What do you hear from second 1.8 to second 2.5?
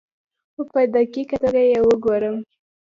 وګورم.